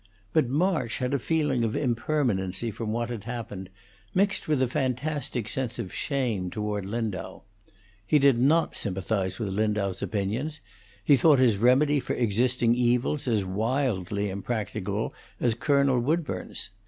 But 0.33 0.47
March 0.49 0.97
had 0.97 1.13
a 1.13 1.19
feeling 1.19 1.63
of 1.63 1.75
impermanency 1.75 2.71
from 2.71 2.91
what 2.91 3.11
had 3.11 3.25
happened, 3.25 3.69
mixed 4.15 4.47
with 4.47 4.59
a 4.63 4.67
fantastic 4.67 5.47
sense 5.47 5.77
of 5.77 5.93
shame 5.93 6.49
toward 6.49 6.87
Lindau. 6.87 7.41
He 8.07 8.17
did 8.17 8.39
not 8.39 8.75
sympathize 8.75 9.37
with 9.37 9.49
Lindau's 9.53 10.01
opinions; 10.01 10.59
he 11.03 11.15
thought 11.15 11.37
his 11.37 11.57
remedy 11.57 11.99
for 11.99 12.15
existing 12.15 12.73
evils 12.73 13.27
as 13.27 13.45
wildly 13.45 14.31
impracticable 14.31 15.13
as 15.39 15.53
Colonel 15.53 15.99
Woodburn's. 15.99 16.71